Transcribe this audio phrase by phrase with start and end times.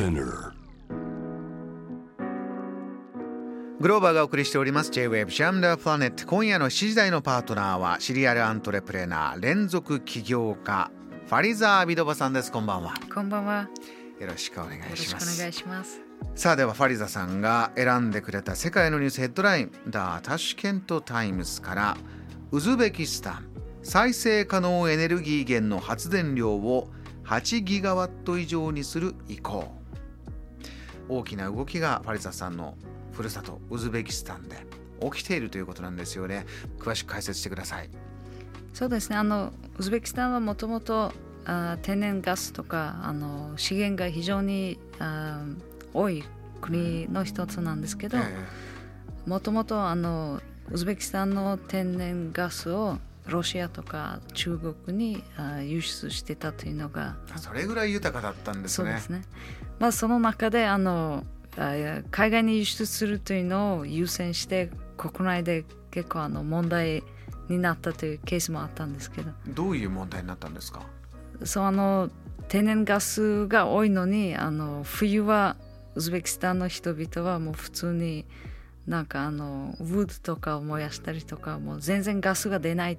[0.00, 0.52] Spinner.
[3.80, 4.90] グローバーがお送りしております。
[4.90, 10.90] J-Wave Jam the Planet 今夜の7時台のパートナーは serial entrepreneur 連続起業家
[11.26, 12.50] ファリザー・ビドバさんです。
[12.50, 12.94] こんばんは。
[13.14, 13.68] こんばんは。
[14.18, 15.34] よろしくお願いします。
[15.34, 16.00] しくお願いします。
[16.34, 21.98] さあではファリザさんが選んでくれた世界のニュースヘッドライン The Tashkent Times から
[22.52, 23.48] ウズベキスタン
[23.82, 26.88] 再生可能エネルギー源の発電量を
[27.26, 29.79] 8ギガワット以上にする意向
[31.10, 32.74] 大きな動きがファリザさんの
[33.12, 34.56] ふるさとウズベキスタンで
[35.02, 36.46] 起きているということなんですよね
[36.78, 37.90] 詳しく解説してください
[38.72, 39.16] そうですね。
[39.16, 41.12] あのウズベキスタンはもともと
[41.44, 45.42] あ天然ガスとかあの資源が非常にあ
[45.92, 46.22] 多い
[46.60, 48.22] 国の一つなんですけど、え
[49.26, 50.40] もともとあの
[50.70, 59.22] ウズベキスタンの天然ガスをロシアとか中国にあ輸出してたというのがえそれぐらい豊かだったんですねそうですね。
[59.80, 61.24] まあその中であの
[62.12, 67.02] 海外に輸出するというのを優先して国内で結構あの問題
[67.48, 70.82] になったというケースもあったんですけど、どういう問題になったんですか？
[71.44, 72.08] そうあの
[72.48, 75.56] 天然ガスが多いのにあの冬は
[75.96, 78.26] ウズベキスタンの人々はもう普通に
[78.86, 82.98] なんかあのウッドとかを燃やしたりとかもう全然ガスが出ないっ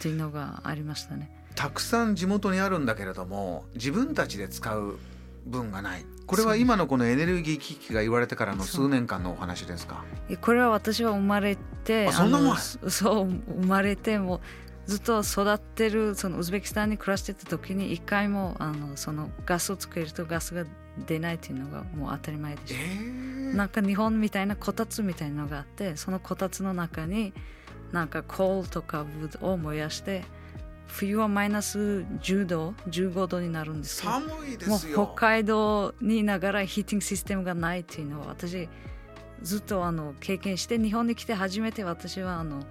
[0.00, 1.30] ていうのがありましたね。
[1.54, 4.98] たくさん地元にあるんだけれども自分たちで使う
[5.46, 6.04] 分がない。
[6.26, 10.04] これは今のこのエネルギー危機が言われてからの数年間のお話ですか？
[10.28, 13.26] えこれは私は生まれてあそんな前のそそう
[13.60, 14.40] 生まれても
[14.86, 20.64] ずっと育ってるそのウズベキスタンに暮らしてた時に一回もあのそのガスをつけるとガスが
[21.06, 23.50] 出ないっていうのがもう当たり前でえしー。
[23.52, 27.32] た、なんか日本みたいなこたつみたいなのがあってそのこたつの中に
[27.92, 30.24] なんかコールとかウッドを燃やして
[30.86, 31.78] 冬はマイナス
[32.22, 38.68] 10度15度になるんですよ寒いでもう北すよ海道にいながらヒーティングシステムがないっていうのは私
[39.42, 42.62] ずっとあの経験して日本に来て初めて私はあの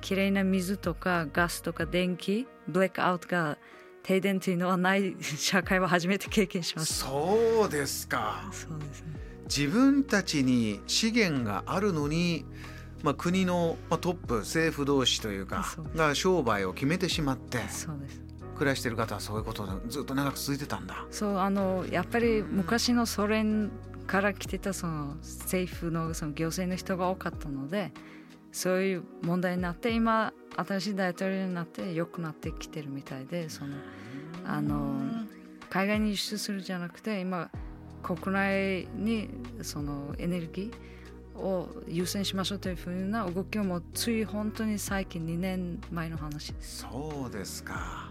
[0.00, 3.58] 綺麗な水とかガスとか電気ブレックアウトが
[4.02, 7.06] 停電っていうのはない社会は初めて経験しました。
[7.06, 8.44] そうですか。
[8.52, 9.08] そうですね。
[9.44, 12.44] 自分たちに資源があるのに、
[13.04, 18.20] まあ、国のまあトップ政府同士というかが商売を決めてしまってそうです。
[18.56, 21.04] 暮らしてる方はそういうことがずっと長く続いてたんだ。
[21.10, 23.70] そうあのやっぱり昔のソ連
[24.06, 27.92] から来てたその政府のその行政の人が多かったので
[28.52, 33.76] そういう問題になって今新しい大統領になって良くなってきてるみたいでその
[34.46, 34.94] あの
[35.68, 37.50] 海外に輸出するじゃなくて今
[38.02, 39.28] 国内に
[39.60, 40.72] そのエネルギー
[41.34, 46.54] を優先しましょうというふうな動きをもうつい本当に最近2年前の話。
[46.60, 48.10] そうですか。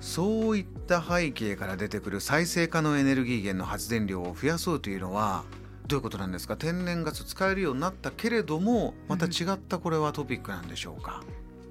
[0.00, 5.44] そういった背景から出てくる再生可能エネルギー源の発電量を増やそうというのは
[5.86, 6.56] どういうことなんですか？
[6.56, 11.22] 天然ガス使えるようになったけれどもまた違ったこれはトピックなんでしょうか、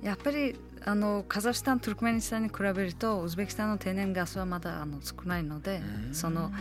[0.03, 0.55] やっぱり
[0.85, 6.13] あのカザフスタン、トルクメニスタンに比べるとウズベキスタンの天然ガスはまだあの少ないのでうん。
[6.13, 6.51] その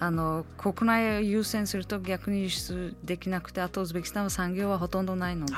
[0.00, 5.54] あの国内を優先すると逆に輸出できなくてあとウズベキスタンは産業はほとんどないので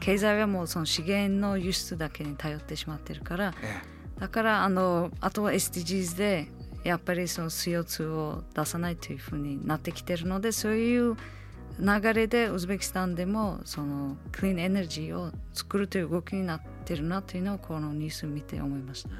[0.00, 6.46] 経済はもうその資源の輸出だけに頼ってしまってるからえだからあのあとは SDGs で
[6.84, 11.16] やっぱりその CO2 を出さないというふうになってきてるのでそういう
[11.80, 19.10] 流れでウズベキスタンでもそのクリーンエネルギーを作るという動きになってるなというのをこのニュースを見て思いました。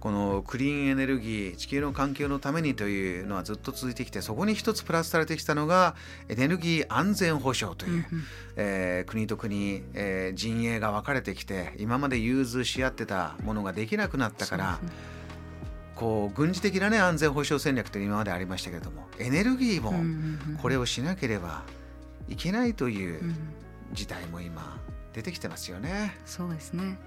[0.00, 5.94] このクリーンエネルギー地球の環境のためにというのはずっと続いてきてそこに一つプラスされてきたのが
[6.28, 8.06] エネルギー安全保障という、
[8.56, 14.78] えー国と国、えー陣営が分かれてきて今まで融通し合ってたものができなくなったから、
[15.98, 19.92] こう軍事的な、ね、安全保障戦略って今までありましたけれどもエネルギーも
[20.62, 21.64] これをしなければ
[22.28, 23.34] いけないという
[23.92, 24.78] 事態も今
[25.12, 26.16] 出てきてますよね。
[26.24, 26.98] そうですね。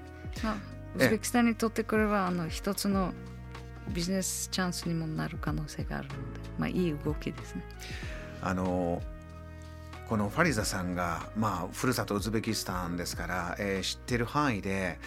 [0.43, 0.55] まあ、
[0.95, 3.13] ウズベキスタンにとってこれはあの一つの
[3.89, 6.17] ビジネスチャンスにもなる可能性があるので、
[6.57, 7.63] まあいい動きですね。
[8.41, 9.01] あの
[10.09, 14.99] このファリザさんが、まあ、ふるさとウズベキスタンですから、えー知ってる範囲で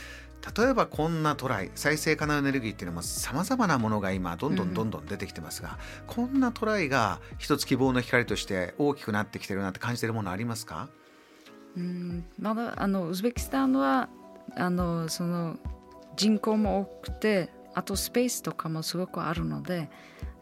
[0.56, 10.88] 例えばこんなトライ再生可能エネルギーっていうのもさまざまなものが今どんどんどんどん出てきてますが、こんなトライが一つ希望の光として大きくなってきてるなって感じてるものありますか？
[11.76, 14.08] うんまだあのウズベキスタンは
[14.56, 15.56] あのその
[16.16, 19.90] 人口も多くてあとスペースとかもすごくあるので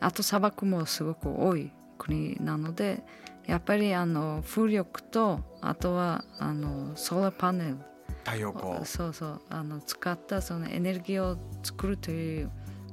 [0.00, 3.02] あと砂漠もすごく多い国なので
[3.46, 7.76] やっぱりあの風力とあとはあのソーラーパネル。
[8.24, 8.84] 太陽光。
[8.84, 9.40] そうそう。
[9.50, 12.50] あの使ったそのエネルギーを作るという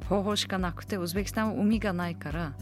[0.07, 2.53] 方法しかなくてウズベキスタンは海がないから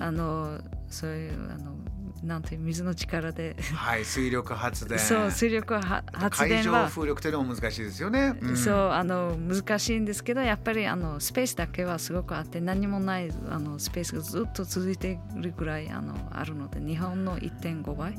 [0.00, 0.58] あの
[0.88, 1.74] そういうあの
[2.22, 3.56] なんていう水の力で。
[3.74, 4.98] はい水力発電。
[4.98, 6.04] そう水力発
[6.48, 6.82] 電は。
[6.82, 18.14] 海上風力というのも難しいですよね、うん、そうあの難しいんですけどやっぱりあのスペースだけはすごくあって何もないあのスペースがずっと続いているぐらいあのあるので日本の1.5倍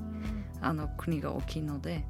[0.61, 2.05] あの国が大きいので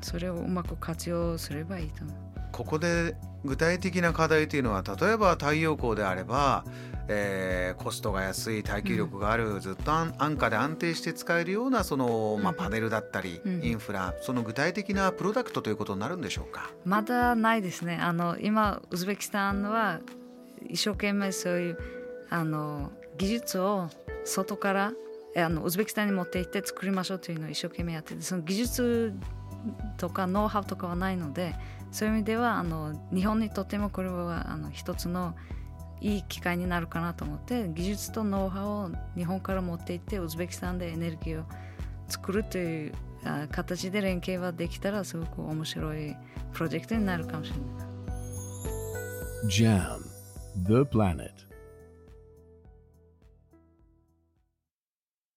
[0.00, 2.27] それをうまく活用すればいいと思う。
[2.58, 3.14] ここで
[3.44, 6.64] 具体的な課題というのは例えば太陽光であれば、
[7.06, 16.72] えー、コストが安い耐久力がある、うん、ずっと安価で安定して使えるようなその、まあ、パネルだったり、うん、インフラその具体的なプロダクトということになるんでしょうか？
[16.84, 17.96] まだないですね。
[18.02, 20.00] あの今ウズベキスタンは
[20.68, 21.78] 一生懸命そういう
[22.28, 23.88] あの技術を
[24.24, 24.92] 外から
[25.36, 29.14] あのウズベキスタンに持って行って作りましょうというのを一生懸命やっててその技術
[29.96, 31.54] とかノウハウとかはないので
[31.90, 35.34] そういう意味ではあの日本にとってもこれはあの一つの
[36.00, 41.44] いい機会になるかなと思って技術とノウハウを日本から持っていってウズベキスタンでエネルギーを
[42.08, 42.92] 作るという
[43.50, 46.16] 形で連携はできたらすごく面白い
[46.52, 47.88] プロジェクトになるかもしれない。
[49.48, 49.98] JAM
[50.66, 51.47] The Planet